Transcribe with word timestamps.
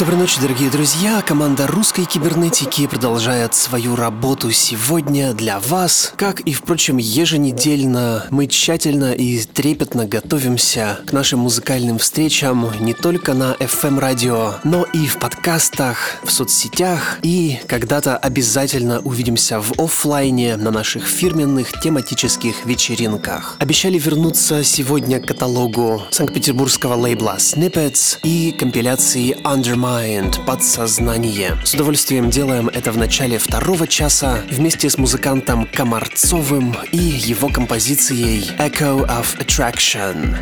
Доброй 0.00 0.16
ночи, 0.16 0.40
дорогие 0.40 0.70
друзья! 0.70 1.20
Команда 1.20 1.66
русской 1.66 2.06
кибернетики 2.06 2.86
продолжает 2.86 3.54
свою 3.54 3.96
работу 3.96 4.50
сегодня 4.50 5.34
для 5.34 5.60
вас. 5.60 6.14
Как 6.16 6.40
и, 6.40 6.54
впрочем, 6.54 6.96
еженедельно 6.96 8.24
мы 8.30 8.46
тщательно 8.46 9.12
и 9.12 9.38
трепетно 9.42 10.06
готовимся 10.06 11.00
к 11.06 11.12
нашим 11.12 11.40
музыкальным 11.40 11.98
встречам 11.98 12.72
не 12.80 12.94
только 12.94 13.34
на 13.34 13.52
FM-радио, 13.60 14.54
но 14.64 14.84
и 14.84 15.06
в 15.06 15.18
подкастах, 15.18 16.16
в 16.24 16.32
соцсетях 16.32 17.18
и 17.22 17.60
когда-то 17.66 18.16
обязательно 18.16 19.00
увидимся 19.00 19.60
в 19.60 19.78
офлайне 19.78 20.56
на 20.56 20.70
наших 20.70 21.04
фирменных 21.04 21.78
тематических 21.78 22.64
вечеринках. 22.64 23.56
Обещали 23.58 23.98
вернуться 23.98 24.64
сегодня 24.64 25.20
к 25.20 25.26
каталогу 25.26 26.04
санкт-петербургского 26.10 26.94
лейбла 26.94 27.36
Snippets 27.36 28.16
и 28.22 28.52
компиляции 28.58 29.36
Undermine 29.44 29.89
Mind, 29.90 30.44
подсознание. 30.44 31.56
С 31.64 31.74
удовольствием 31.74 32.30
делаем 32.30 32.68
это 32.68 32.92
в 32.92 32.96
начале 32.96 33.38
второго 33.38 33.88
часа 33.88 34.38
вместе 34.48 34.88
с 34.88 34.96
музыкантом 34.96 35.66
Комарцовым 35.66 36.76
и 36.92 36.96
его 36.96 37.48
композицией 37.48 38.52
Echo 38.58 39.04
of 39.08 39.36
Attraction. 39.38 40.36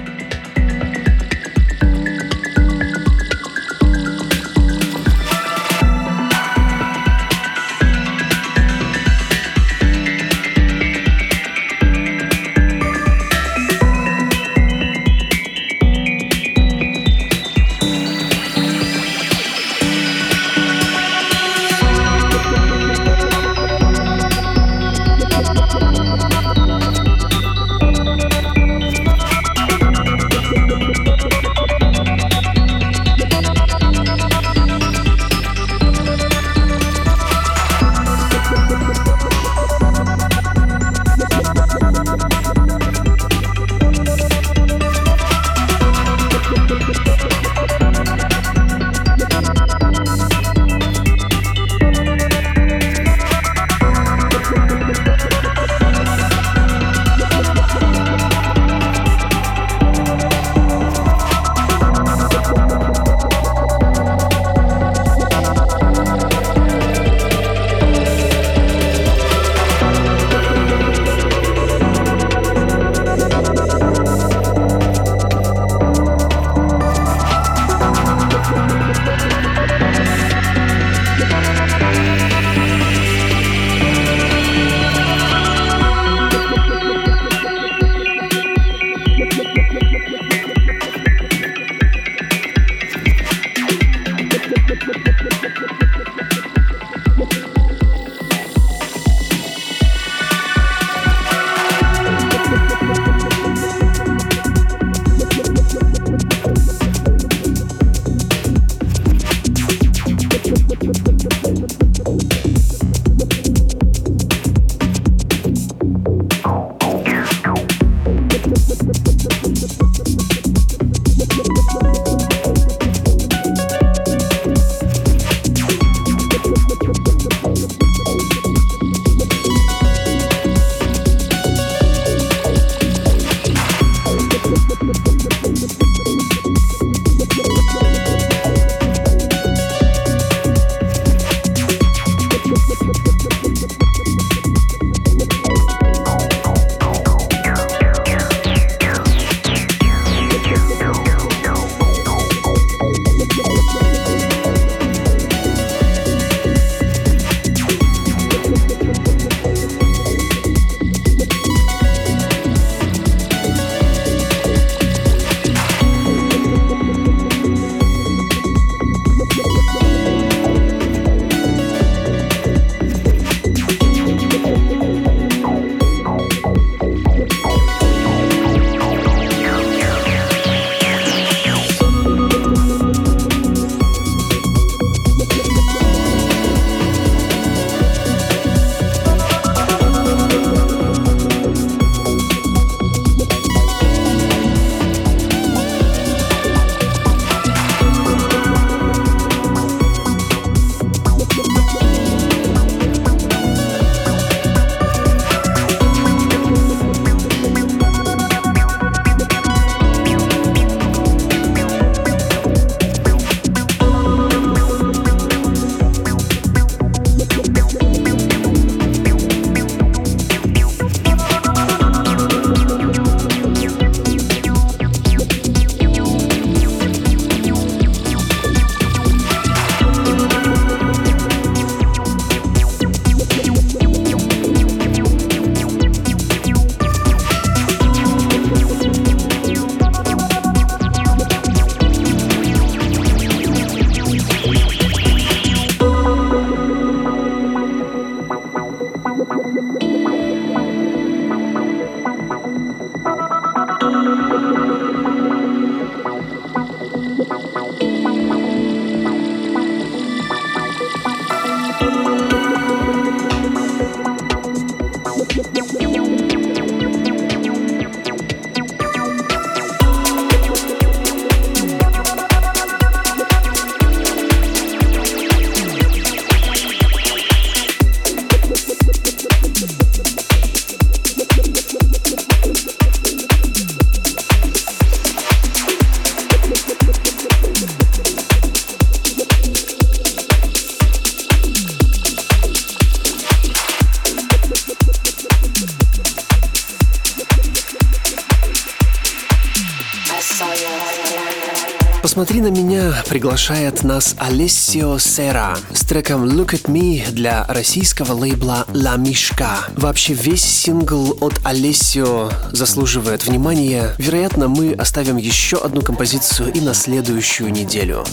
Посмотри 302.18 302.40
на 302.40 302.50
меня 302.50 303.04
приглашает 303.08 303.84
нас 303.84 304.16
Алессио 304.18 304.98
Сера 304.98 305.56
с 305.72 305.82
треком 305.82 306.24
Look 306.24 306.48
at 306.48 306.64
Me 306.64 307.08
для 307.12 307.46
российского 307.46 308.12
лейбла 308.12 308.66
La 308.70 308.98
Mishka. 308.98 309.46
Вообще 309.76 310.14
весь 310.14 310.42
сингл 310.42 311.16
от 311.20 311.34
Алессио 311.44 312.28
заслуживает 312.50 313.24
внимания. 313.24 313.94
Вероятно, 313.98 314.48
мы 314.48 314.72
оставим 314.72 315.16
еще 315.16 315.58
одну 315.58 315.82
композицию 315.82 316.52
и 316.52 316.60
на 316.60 316.74
следующую 316.74 317.52
неделю. 317.52 318.04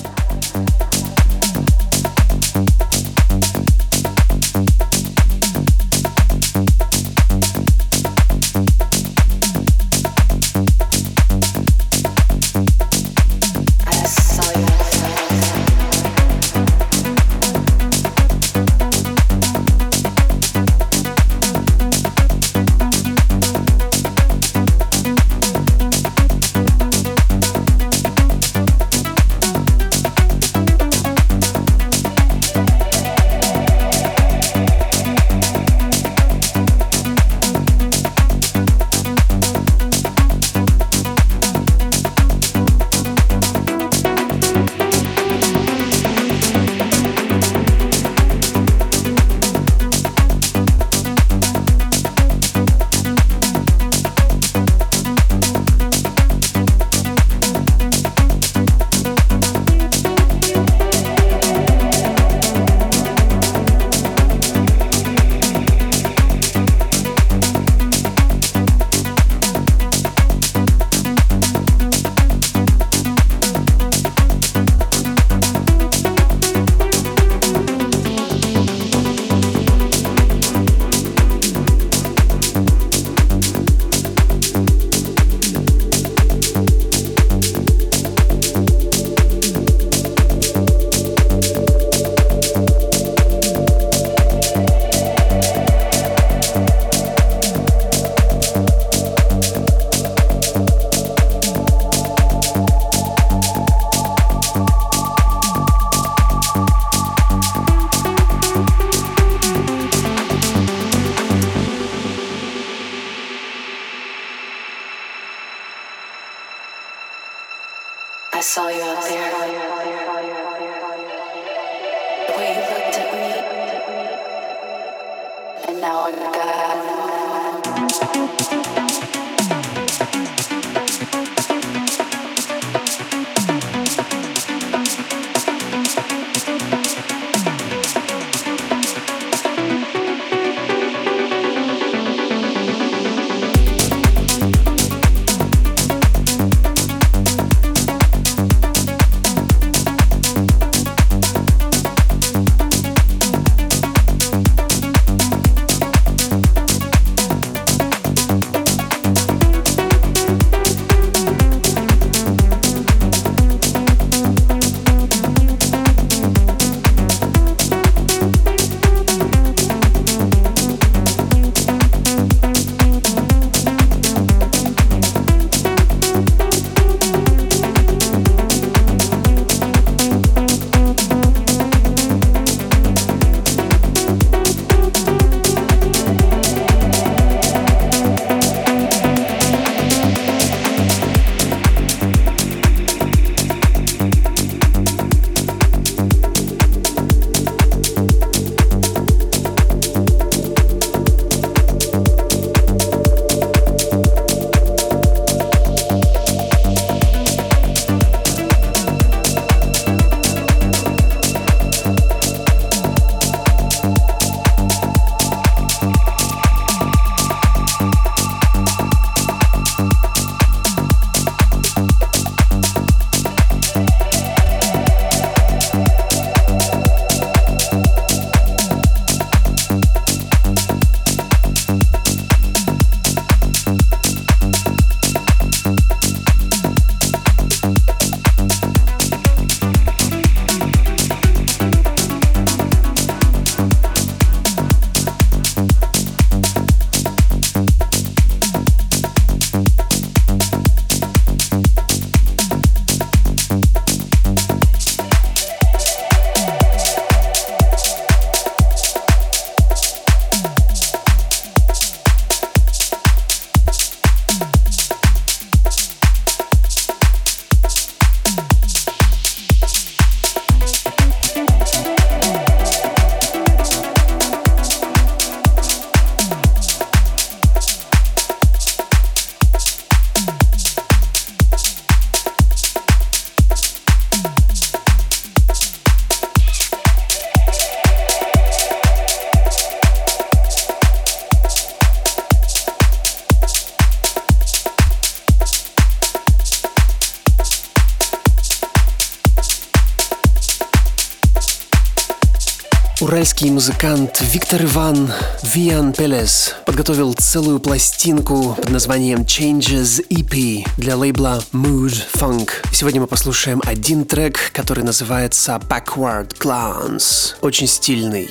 Уральский 303.01 303.49
музыкант 303.49 304.21
Виктор 304.21 304.63
Иван 304.63 305.11
Виан 305.43 305.91
Пелес 305.91 306.55
подготовил 306.65 307.13
целую 307.13 307.59
пластинку 307.59 308.55
под 308.55 308.69
названием 308.69 309.23
Changes 309.23 310.01
EP 310.07 310.65
для 310.77 310.95
лейбла 310.95 311.43
Mood 311.51 311.93
Funk. 312.13 312.51
Сегодня 312.71 313.01
мы 313.01 313.07
послушаем 313.07 313.61
один 313.65 314.05
трек, 314.05 314.51
который 314.53 314.85
называется 314.85 315.61
Backward 315.67 316.37
Glance. 316.39 317.35
Очень 317.41 317.67
стильный. 317.67 318.29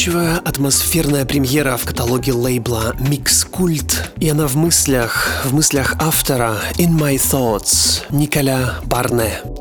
Заманчивая 0.00 0.38
атмосферная 0.38 1.26
премьера 1.26 1.76
в 1.76 1.84
каталоге 1.84 2.32
лейбла 2.32 2.94
Mix 2.98 3.46
Cult, 3.52 3.92
и 4.18 4.30
она 4.30 4.46
в 4.46 4.56
мыслях, 4.56 5.44
в 5.44 5.52
мыслях 5.52 5.94
автора 6.00 6.56
In 6.78 6.98
My 6.98 7.16
Thoughts 7.16 8.00
Николя 8.08 8.76
Барне. 8.86 9.59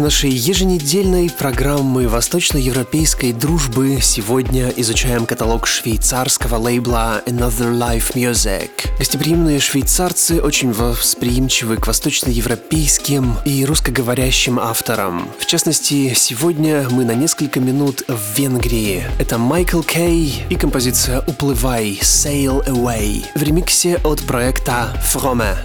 Нашей 0.00 0.30
еженедельной 0.30 1.30
программы 1.30 2.08
восточноевропейской 2.08 3.32
дружбы 3.32 3.98
сегодня 4.00 4.72
изучаем 4.76 5.26
каталог 5.26 5.66
швейцарского 5.66 6.56
лейбла 6.56 7.22
Another 7.26 7.70
Life 7.72 8.14
Music. 8.14 8.70
Гостеприимные 8.98 9.60
швейцарцы 9.60 10.40
очень 10.40 10.72
восприимчивы 10.72 11.76
к 11.76 11.86
восточноевропейским 11.86 13.36
и 13.44 13.64
русскоговорящим 13.64 14.58
авторам. 14.58 15.28
В 15.38 15.46
частности, 15.46 16.14
сегодня 16.14 16.88
мы 16.90 17.04
на 17.04 17.14
несколько 17.14 17.60
минут 17.60 18.02
в 18.08 18.38
Венгрии. 18.38 19.04
Это 19.18 19.38
Майкл 19.38 19.82
Кей 19.82 20.44
и 20.48 20.54
композиция 20.56 21.20
«Уплывай» 21.26 21.98
Sail 22.02 22.66
Away 22.66 23.24
в 23.34 23.42
ремиксе 23.42 23.96
от 24.04 24.22
проекта 24.22 24.94
Фроме. 25.12 25.56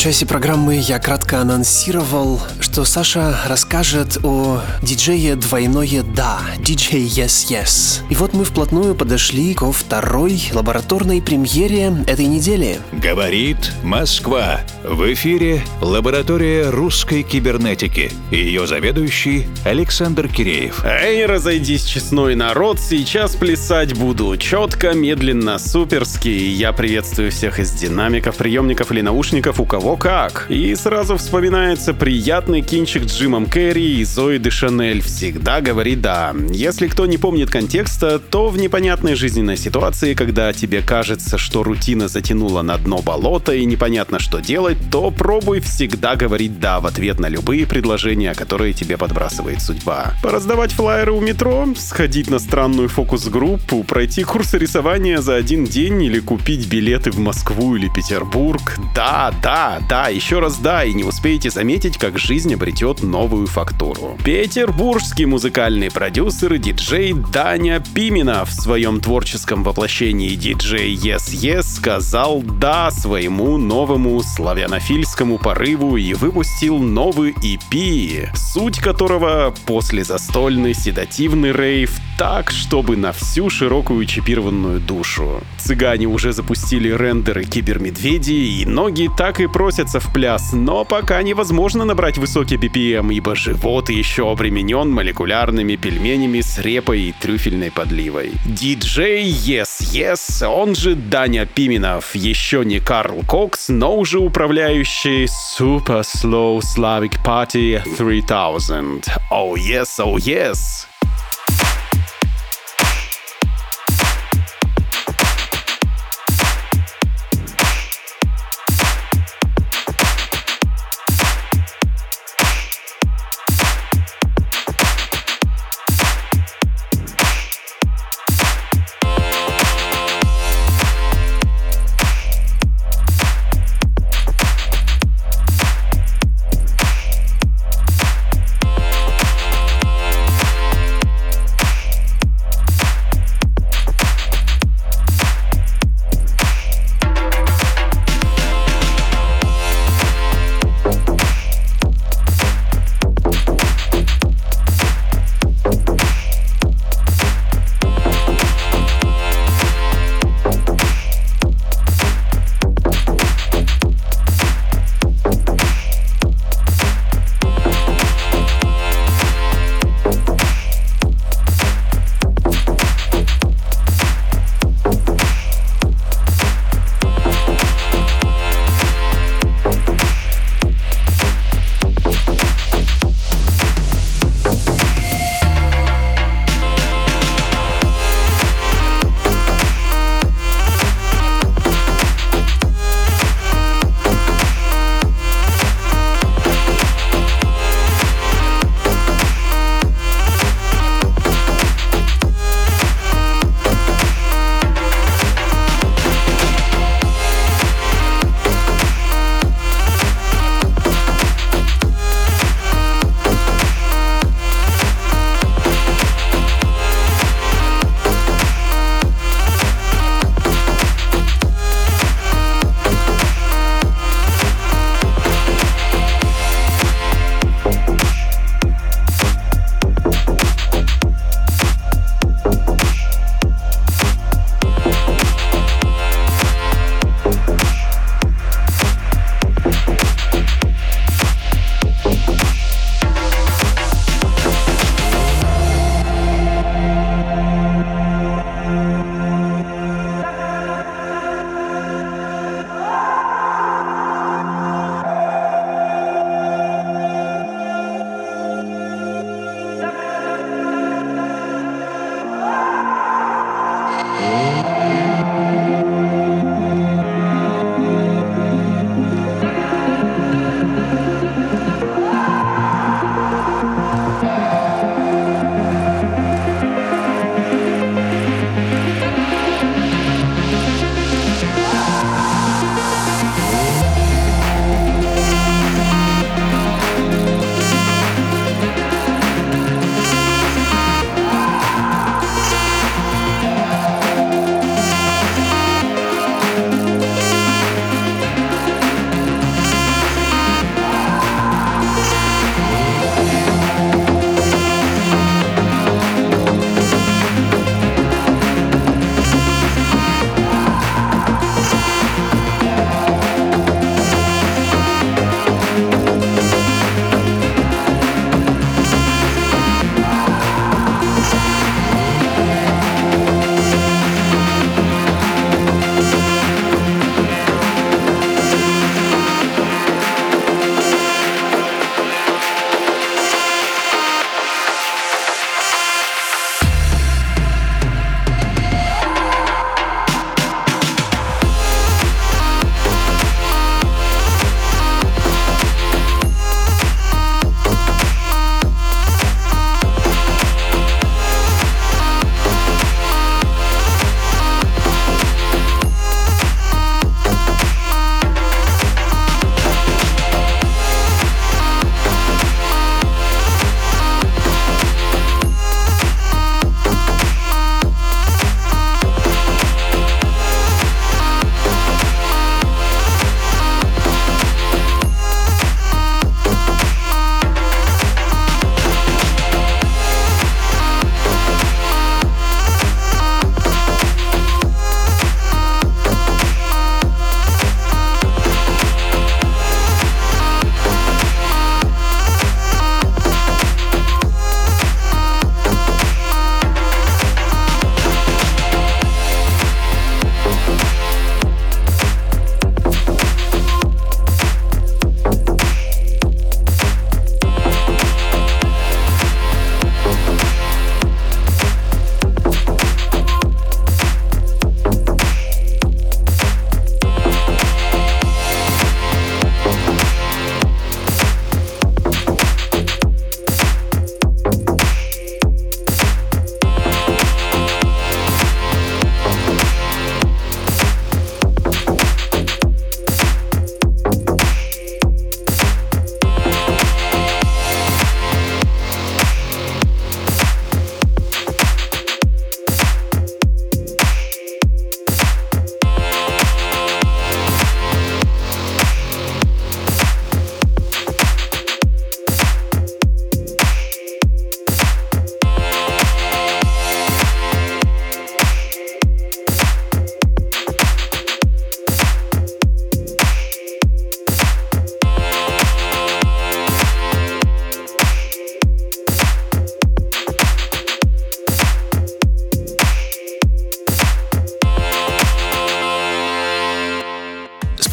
Часе 0.00 0.26
программы 0.26 0.76
я 0.76 0.98
кратко 0.98 1.40
анонсировал, 1.40 2.40
что 2.58 2.84
Саша 2.84 3.36
расскажет 3.46 4.18
о 4.24 4.60
диджее 4.82 5.36
двойное 5.36 6.02
«да», 6.02 6.40
DJ 6.58 7.06
Yes 7.06 7.50
Yes. 7.50 8.02
И 8.10 8.14
вот 8.14 8.32
мы 8.32 8.44
вплотную 8.44 8.96
подошли 8.96 9.54
ко 9.54 9.70
второй 9.70 10.42
лабораторной 10.52 11.22
премьере 11.22 11.92
этой 12.08 12.24
недели. 12.24 12.78
Говорит 12.92 13.58
Москва. 13.84 14.60
В 14.82 15.12
эфире 15.12 15.62
лаборатория 15.80 16.70
русской 16.70 17.22
кибернетики. 17.22 18.10
Ее 18.30 18.66
заведующий 18.66 19.46
Александр 19.64 20.26
Киреев. 20.28 20.84
Эй, 20.84 21.26
разойдись, 21.26 21.84
честной 21.84 22.34
народ, 22.34 22.80
сейчас 22.80 23.36
плясать 23.36 23.94
буду. 23.96 24.36
Четко, 24.36 24.94
медленно, 24.94 25.58
суперски. 25.58 26.28
Я 26.28 26.72
приветствую 26.72 27.30
всех 27.30 27.60
из 27.60 27.70
динамиков, 27.72 28.36
приемников 28.36 28.90
или 28.90 29.02
наушников 29.02 29.59
у 29.60 29.66
кого 29.66 29.96
как. 29.96 30.46
И 30.48 30.74
сразу 30.74 31.18
вспоминается 31.18 31.92
приятный 31.92 32.62
кинчик 32.62 33.04
с 33.04 33.18
Джимом 33.18 33.44
Керри 33.44 34.00
и 34.00 34.04
Зои 34.04 34.38
де 34.38 34.48
Шанель 34.50 35.02
«Всегда 35.02 35.60
говори 35.60 35.96
да». 35.96 36.34
Если 36.50 36.88
кто 36.88 37.04
не 37.04 37.18
помнит 37.18 37.50
контекста, 37.50 38.18
то 38.18 38.48
в 38.48 38.56
непонятной 38.56 39.14
жизненной 39.14 39.58
ситуации, 39.58 40.14
когда 40.14 40.52
тебе 40.54 40.80
кажется, 40.80 41.36
что 41.36 41.62
рутина 41.62 42.08
затянула 42.08 42.62
на 42.62 42.78
дно 42.78 43.02
болота 43.02 43.52
и 43.52 43.66
непонятно, 43.66 44.18
что 44.18 44.40
делать, 44.40 44.78
то 44.90 45.10
пробуй 45.10 45.60
всегда 45.60 46.16
говорить 46.16 46.58
«да» 46.58 46.80
в 46.80 46.86
ответ 46.86 47.20
на 47.20 47.28
любые 47.28 47.66
предложения, 47.66 48.34
которые 48.34 48.72
тебе 48.72 48.96
подбрасывает 48.96 49.60
судьба. 49.60 50.14
Пораздавать 50.22 50.72
флайеры 50.72 51.12
у 51.12 51.20
метро, 51.20 51.68
сходить 51.76 52.30
на 52.30 52.38
странную 52.38 52.88
фокус-группу, 52.88 53.84
пройти 53.84 54.24
курсы 54.24 54.56
рисования 54.56 55.20
за 55.20 55.34
один 55.34 55.66
день 55.66 56.02
или 56.02 56.20
купить 56.20 56.66
билеты 56.66 57.10
в 57.10 57.18
Москву 57.18 57.76
или 57.76 57.90
Петербург. 57.94 58.78
Да, 58.94 59.32
да, 59.42 59.49
да, 59.88 60.06
еще 60.08 60.38
раз 60.38 60.58
да, 60.58 60.84
и 60.84 60.92
не 60.92 61.02
успеете 61.02 61.50
заметить, 61.50 61.98
как 61.98 62.18
жизнь 62.18 62.54
обретет 62.54 63.02
новую 63.02 63.48
фактуру. 63.48 64.16
Петербургский 64.24 65.26
музыкальный 65.26 65.90
продюсер 65.90 66.54
и 66.54 66.58
диджей 66.58 67.14
Даня 67.14 67.82
Пименов 67.94 68.50
в 68.50 68.52
своем 68.52 69.00
творческом 69.00 69.64
воплощении 69.64 70.36
диджей 70.36 70.94
Yes 70.94 71.32
Yes 71.32 71.64
сказал 71.64 72.42
«да» 72.42 72.92
своему 72.92 73.58
новому 73.58 74.22
славянофильскому 74.22 75.38
порыву 75.38 75.96
и 75.96 76.14
выпустил 76.14 76.78
новый 76.78 77.32
EP, 77.32 78.28
суть 78.36 78.78
которого 78.78 79.52
после 79.66 80.04
застольный 80.04 80.74
седативный 80.74 81.50
рейв 81.50 81.98
так, 82.20 82.50
чтобы 82.52 82.96
на 82.96 83.10
всю 83.12 83.50
широкую 83.50 84.04
чипированную 84.04 84.78
душу. 84.78 85.42
Цыгане 85.58 86.06
уже 86.06 86.32
запустили 86.32 86.90
рендеры 86.90 87.44
кибермедведей, 87.44 88.60
и 88.62 88.66
ноги 88.66 89.08
так 89.16 89.39
и 89.40 89.46
просятся 89.46 90.00
в 90.00 90.12
пляс, 90.12 90.52
но 90.52 90.84
пока 90.84 91.22
невозможно 91.22 91.84
набрать 91.84 92.18
высокий 92.18 92.56
BPM, 92.56 93.12
ибо 93.12 93.34
живот 93.34 93.88
еще 93.88 94.30
обременен 94.30 94.90
молекулярными 94.90 95.76
пельменями 95.76 96.40
с 96.40 96.58
репой 96.58 97.00
и 97.00 97.12
трюфельной 97.12 97.70
подливой. 97.70 98.32
Диджей 98.44 99.30
Yes 99.30 99.80
Yes, 99.80 100.46
он 100.46 100.74
же 100.74 100.94
Даня 100.94 101.46
Пименов, 101.46 102.14
еще 102.14 102.64
не 102.64 102.80
Карл 102.80 103.22
Кокс, 103.26 103.68
но 103.68 103.96
уже 103.96 104.18
управляющий 104.18 105.24
Super 105.24 106.02
Slow 106.02 106.60
Slavic 106.60 107.22
Party 107.24 107.82
3000. 107.96 109.10
Oh 109.30 109.54
yes, 109.54 109.98
oh 109.98 110.16
yes. 110.16 110.89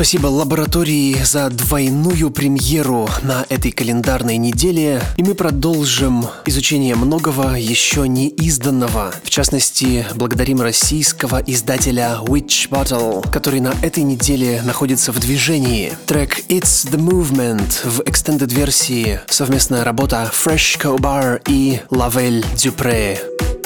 Спасибо 0.08 0.28
лаборатории 0.28 1.18
за 1.22 1.50
двойную 1.50 2.32
премьеру 2.32 3.10
на 3.24 3.46
этой 3.50 3.74
календарной 3.74 4.38
неделе. 4.38 5.02
И 5.18 5.22
мы 5.22 5.36
продолжим 5.36 6.28
изучение 6.46 6.96
многого 6.96 7.56
еще 7.56 8.08
не 8.08 8.30
изданного. 8.30 9.14
В 9.26 9.30
частности, 9.30 10.06
благодарим 10.16 10.62
российского 10.62 11.44
издателя 11.46 12.20
Witch 12.22 12.70
Bottle, 12.70 13.30
который 13.30 13.60
на 13.60 13.74
этой 13.82 14.04
неделе 14.04 14.62
находится 14.62 15.12
в 15.12 15.20
движении. 15.20 15.92
Трек 16.06 16.40
It's 16.48 16.90
the 16.90 16.98
Movement 16.98 17.74
в 17.84 18.00
extended 18.04 18.54
версии. 18.54 19.20
Совместная 19.28 19.84
работа 19.84 20.32
Fresh 20.34 20.80
Cobar 20.82 21.42
и 21.50 21.82
Lavelle 21.90 22.46
Dupre. 22.56 23.57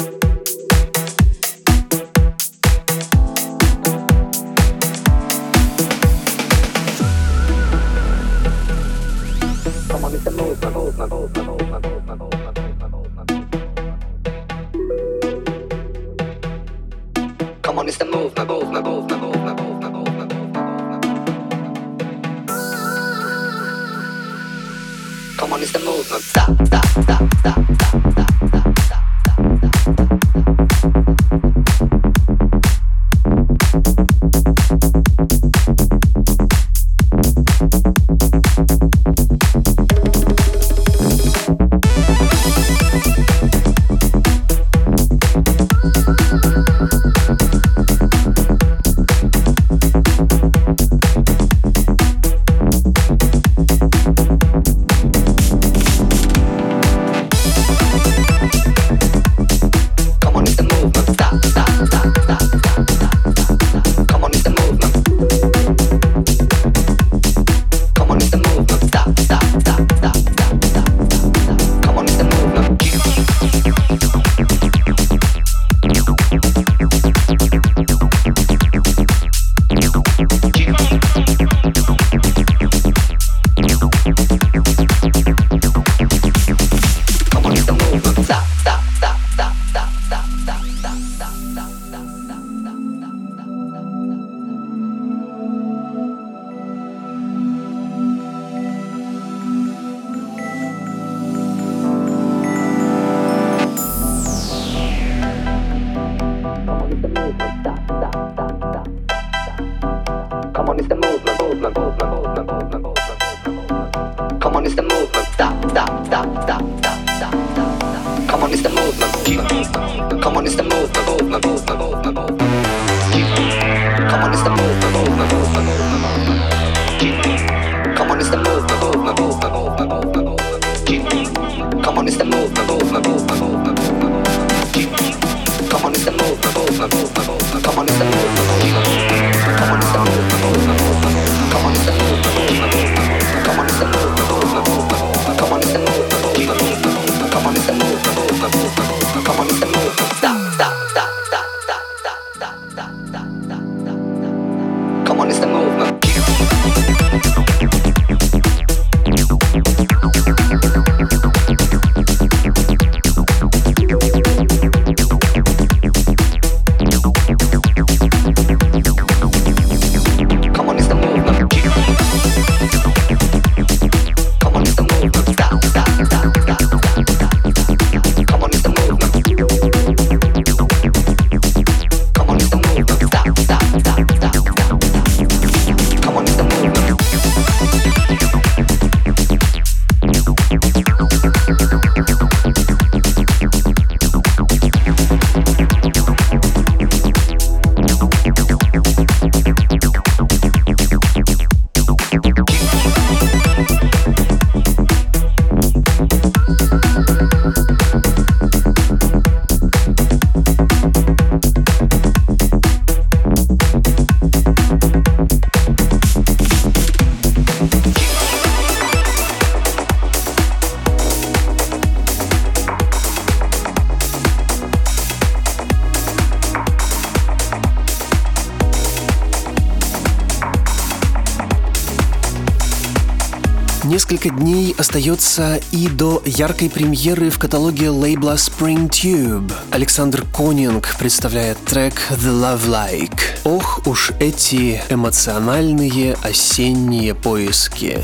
Несколько 234.22 234.40
дней 234.44 234.76
остается 234.78 235.60
и 235.72 235.88
до 235.88 236.22
яркой 236.26 236.70
премьеры 236.70 237.32
в 237.32 237.40
каталоге 237.40 237.90
лейбла 237.90 238.36
Spring 238.36 238.88
Tube. 238.88 239.52
Александр 239.72 240.24
Конинг 240.32 240.96
представляет 241.00 241.58
трек 241.66 241.96
The 242.12 242.32
Love 242.32 242.68
Like. 242.68 243.20
Ох 243.46 243.82
уж 243.88 244.12
эти 244.20 244.82
эмоциональные 244.90 246.18
осенние 246.22 247.16
поиски. 247.16 248.04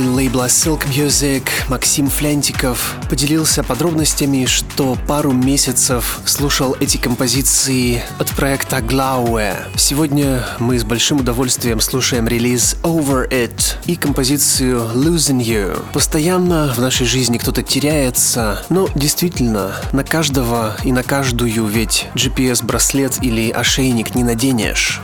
Предводитель 0.00 0.08
лейбла 0.08 0.46
Silk 0.46 0.86
Music 0.88 1.42
Максим 1.68 2.08
Флянтиков 2.08 2.96
поделился 3.08 3.62
подробностями, 3.62 4.46
что 4.46 4.96
пару 5.06 5.32
месяцев 5.32 6.20
слушал 6.24 6.76
эти 6.80 6.96
композиции 6.96 8.02
от 8.18 8.30
проекта 8.30 8.78
Glaue. 8.78 9.54
Сегодня 9.76 10.44
мы 10.58 10.78
с 10.78 10.84
большим 10.84 11.20
удовольствием 11.20 11.80
слушаем 11.80 12.26
релиз 12.26 12.76
Over 12.82 13.28
It 13.30 13.76
и 13.86 13.96
композицию 13.96 14.90
Losing 14.94 15.40
You. 15.40 15.82
Постоянно 15.92 16.72
в 16.74 16.80
нашей 16.80 17.06
жизни 17.06 17.38
кто-то 17.38 17.62
теряется, 17.62 18.64
но 18.70 18.88
действительно, 18.94 19.74
на 19.92 20.04
каждого 20.04 20.76
и 20.82 20.92
на 20.92 21.02
каждую 21.02 21.66
ведь 21.66 22.06
GPS-браслет 22.14 23.18
или 23.22 23.50
ошейник 23.50 24.14
не 24.14 24.24
наденешь. 24.24 25.00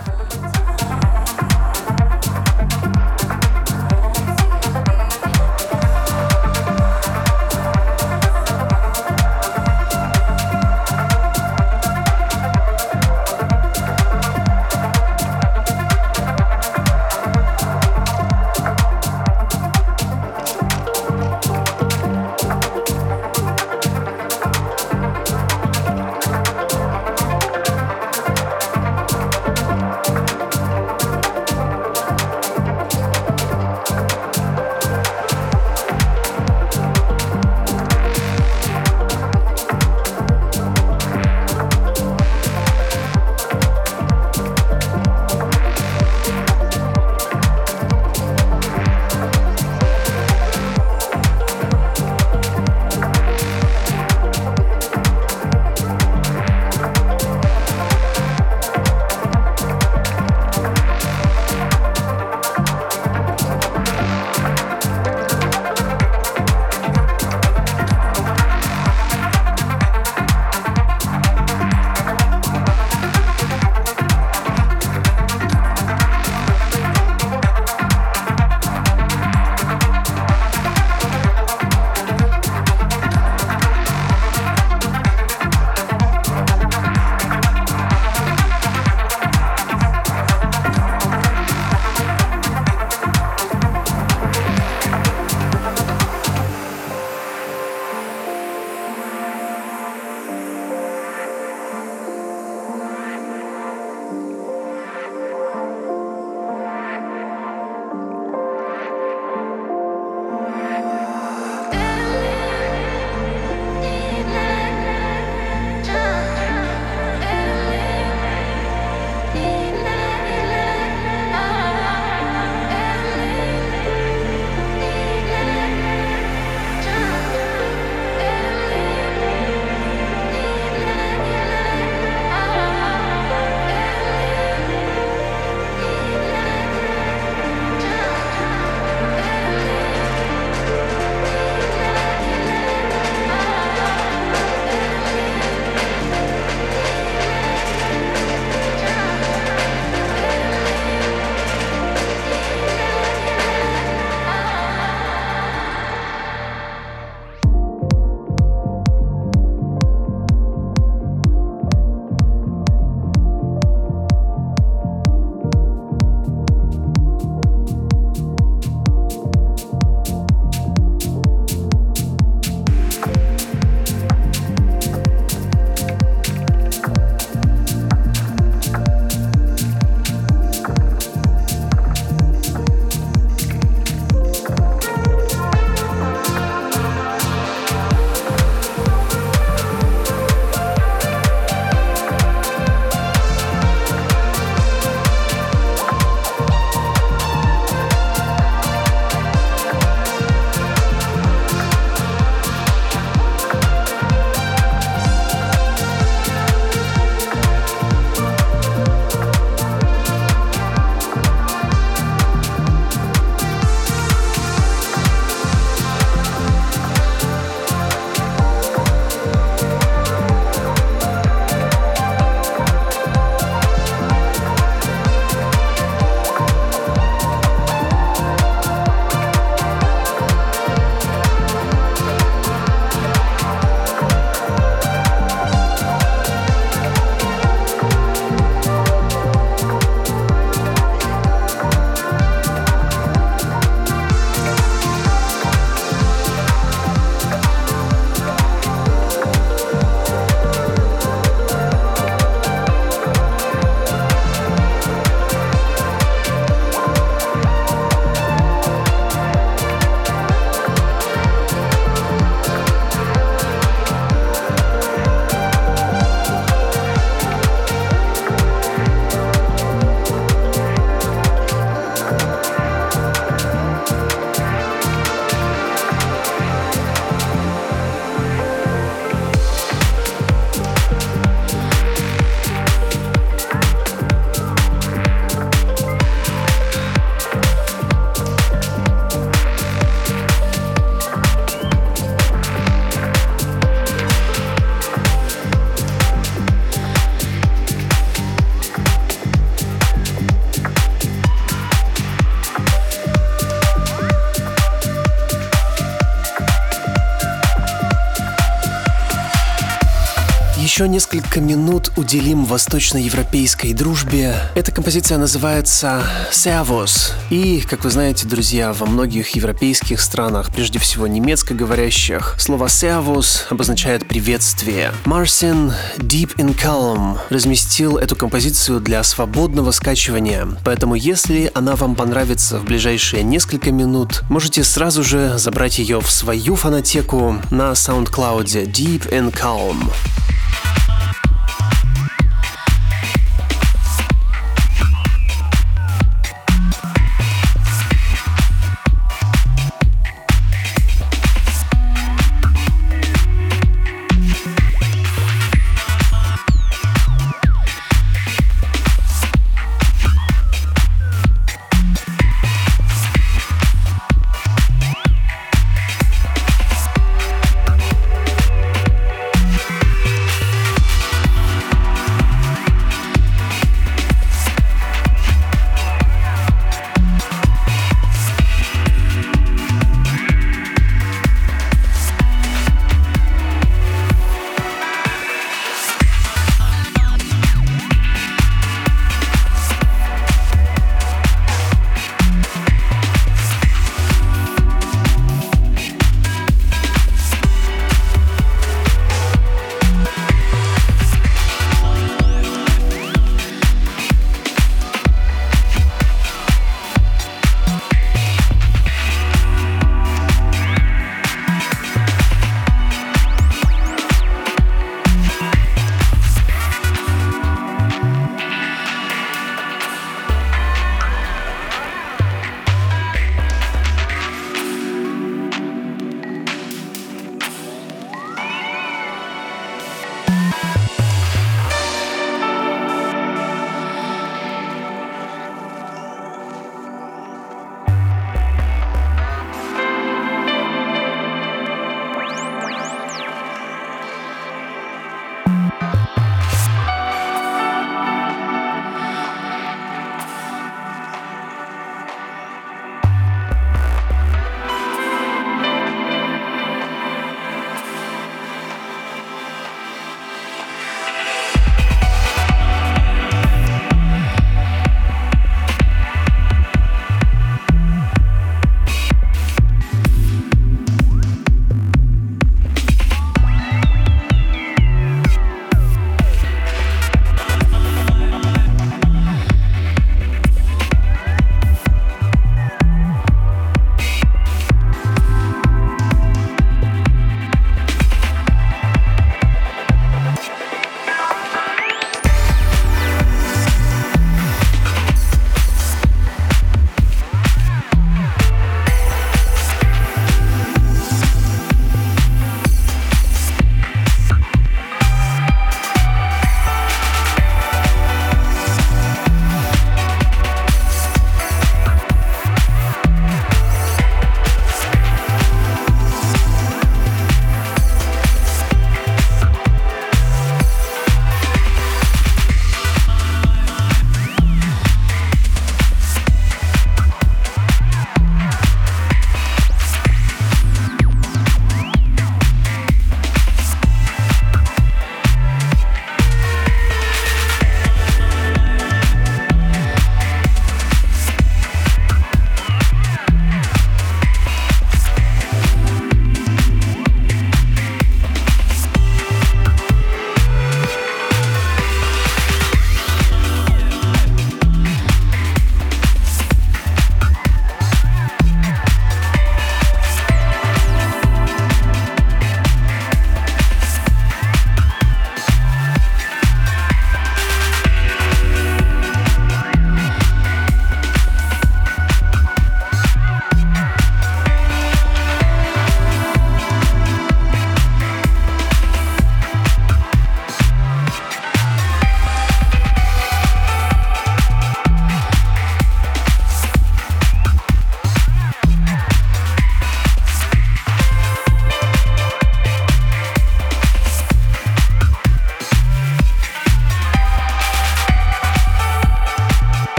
Еще 310.77 310.89
несколько 310.89 311.41
минут 311.41 311.91
уделим 311.97 312.45
восточноевропейской 312.45 313.73
дружбе. 313.73 314.35
Эта 314.55 314.73
композиция 314.73 315.17
называется 315.17 316.03
«Servus». 316.31 317.13
И, 317.31 317.63
как 317.63 317.83
вы 317.83 317.91
знаете, 317.91 318.29
друзья, 318.29 318.75
во 318.75 318.85
многих 318.85 319.31
европейских 319.31 320.03
странах, 320.03 320.51
прежде 320.55 320.79
всего 320.79 321.07
немецкоговорящих, 321.07 322.37
слово 322.39 322.67
«Servus» 322.67 323.45
обозначает 323.49 324.07
приветствие. 324.07 324.93
Марсин 325.07 325.73
Deep 325.97 326.37
in 326.37 326.55
Calm 326.55 327.21
разместил 327.31 327.97
эту 327.97 328.15
композицию 328.15 328.81
для 328.81 329.03
свободного 329.03 329.71
скачивания, 329.71 330.47
поэтому 330.63 330.95
если 330.95 331.51
она 331.55 331.75
вам 331.75 331.95
понравится 331.95 332.59
в 332.59 332.65
ближайшие 332.65 333.23
несколько 333.23 333.73
минут, 333.73 334.25
можете 334.29 334.63
сразу 334.63 335.03
же 335.03 335.39
забрать 335.39 335.79
ее 335.79 336.03
в 336.03 336.11
свою 336.11 336.55
фонотеку 336.55 337.37
на 337.51 337.73
SoundCloud 337.73 338.67
Deep 338.67 339.11
in 339.11 339.33
Calm. 339.33 339.91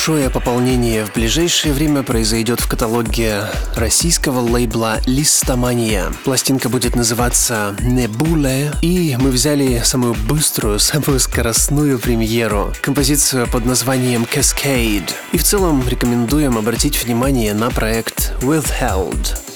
Большое 0.00 0.30
пополнение 0.30 1.04
в 1.04 1.12
ближайшее 1.12 1.74
время 1.74 2.02
произойдет 2.02 2.58
в 2.58 2.66
каталоге 2.66 3.42
российского 3.76 4.40
лейбла 4.40 4.98
«Листомания». 5.04 6.10
Пластинка 6.24 6.70
будет 6.70 6.96
называться 6.96 7.76
«Небуле», 7.80 8.72
и 8.80 9.14
мы 9.20 9.28
взяли 9.28 9.82
самую 9.84 10.14
быструю, 10.26 10.78
самую 10.78 11.20
скоростную 11.20 11.98
премьеру. 11.98 12.72
Композицию 12.80 13.46
под 13.46 13.66
названием 13.66 14.22
«Cascade». 14.22 15.10
И 15.32 15.36
в 15.36 15.44
целом 15.44 15.86
рекомендуем 15.86 16.56
обратить 16.56 17.04
внимание 17.04 17.52
на 17.52 17.68
проект 17.68 18.32
«Withheld». 18.40 19.49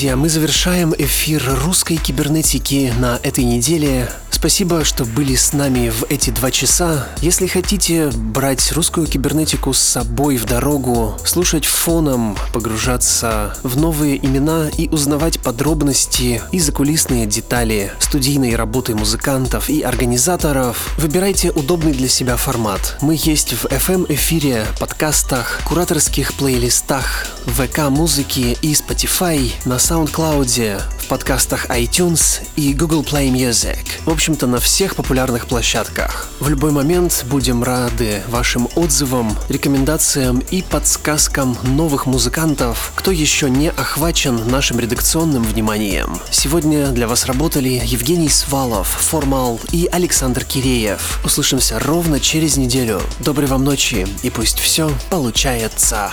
Друзья, 0.00 0.16
мы 0.16 0.30
завершаем 0.30 0.94
эфир 0.96 1.42
русской 1.62 1.96
кибернетики 1.98 2.90
на 2.98 3.20
этой 3.22 3.44
неделе. 3.44 4.08
Спасибо, 4.30 4.84
что 4.84 5.04
были 5.04 5.34
с 5.34 5.52
нами 5.52 5.90
в 5.90 6.04
эти 6.08 6.30
два 6.30 6.50
часа. 6.50 7.06
Если 7.20 7.46
хотите 7.46 8.08
брать 8.08 8.72
русскую 8.72 9.06
кибернетику 9.06 9.72
с 9.72 9.78
собой 9.78 10.38
в 10.38 10.46
дорогу, 10.46 11.16
слушать 11.24 11.66
фоном, 11.66 12.38
погружаться 12.54 13.54
в 13.62 13.76
новые 13.76 14.16
имена 14.24 14.70
и 14.76 14.88
узнавать 14.88 15.40
подробности 15.40 16.40
и 16.52 16.58
закулисные 16.58 17.26
детали 17.26 17.92
студийной 17.98 18.56
работы 18.56 18.94
музыкантов 18.94 19.68
и 19.68 19.82
организаторов, 19.82 20.94
выбирайте 20.96 21.50
удобный 21.50 21.92
для 21.92 22.08
себя 22.08 22.36
формат. 22.36 22.96
Мы 23.02 23.18
есть 23.20 23.52
в 23.52 23.66
FM-эфире, 23.66 24.64
подкастах, 24.78 25.60
кураторских 25.66 26.32
плейлистах, 26.34 27.26
ВК-музыки 27.46 28.56
и 28.62 28.72
Spotify, 28.72 29.52
на 29.64 29.74
SoundCloud, 29.74 30.80
подкастах 31.10 31.66
iTunes 31.70 32.40
и 32.54 32.72
Google 32.72 33.02
Play 33.02 33.32
Music. 33.32 33.78
В 34.04 34.10
общем-то, 34.10 34.46
на 34.46 34.60
всех 34.60 34.94
популярных 34.94 35.46
площадках. 35.46 36.30
В 36.38 36.48
любой 36.48 36.70
момент 36.70 37.26
будем 37.28 37.64
рады 37.64 38.22
вашим 38.28 38.68
отзывам, 38.76 39.36
рекомендациям 39.48 40.38
и 40.52 40.62
подсказкам 40.62 41.58
новых 41.64 42.06
музыкантов, 42.06 42.92
кто 42.94 43.10
еще 43.10 43.50
не 43.50 43.70
охвачен 43.70 44.48
нашим 44.48 44.78
редакционным 44.78 45.42
вниманием. 45.42 46.16
Сегодня 46.30 46.86
для 46.92 47.08
вас 47.08 47.26
работали 47.26 47.82
Евгений 47.84 48.28
Свалов, 48.28 48.86
Формал 48.86 49.60
и 49.72 49.88
Александр 49.90 50.44
Киреев. 50.44 51.20
Услышимся 51.24 51.80
ровно 51.80 52.20
через 52.20 52.56
неделю. 52.56 53.02
Доброй 53.18 53.48
вам 53.48 53.64
ночи 53.64 54.06
и 54.22 54.30
пусть 54.30 54.60
все 54.60 54.88
получается. 55.10 56.12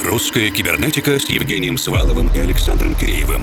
Русская 0.00 0.50
кибернетика 0.50 1.18
с 1.18 1.30
Евгением 1.30 1.78
Сваловым 1.78 2.28
и 2.34 2.38
Александром 2.38 2.94
Киреевым 2.94 3.42